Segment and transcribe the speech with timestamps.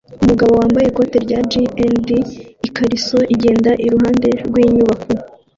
[0.23, 1.67] umugabo wambaye ikoti rya jean
[2.05, 2.09] ND
[2.67, 5.07] ikariso igenda iruhande rwinyubako